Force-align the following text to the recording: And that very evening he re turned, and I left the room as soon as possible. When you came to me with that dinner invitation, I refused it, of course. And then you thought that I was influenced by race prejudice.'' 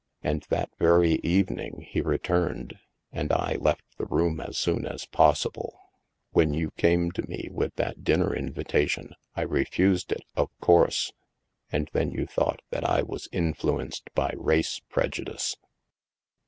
And 0.23 0.41
that 0.49 0.71
very 0.79 1.19
evening 1.21 1.85
he 1.87 2.01
re 2.01 2.17
turned, 2.17 2.79
and 3.11 3.31
I 3.31 3.57
left 3.61 3.83
the 3.99 4.07
room 4.07 4.41
as 4.41 4.57
soon 4.57 4.87
as 4.87 5.05
possible. 5.05 5.79
When 6.31 6.55
you 6.55 6.71
came 6.71 7.11
to 7.11 7.27
me 7.29 7.49
with 7.51 7.75
that 7.75 8.03
dinner 8.03 8.35
invitation, 8.35 9.13
I 9.35 9.43
refused 9.43 10.11
it, 10.11 10.21
of 10.35 10.49
course. 10.59 11.11
And 11.71 11.87
then 11.93 12.09
you 12.09 12.25
thought 12.25 12.63
that 12.71 12.83
I 12.83 13.03
was 13.03 13.29
influenced 13.31 14.11
by 14.15 14.33
race 14.35 14.79
prejudice.'' 14.89 15.55